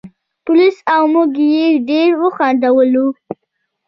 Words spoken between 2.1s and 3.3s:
وخندولو.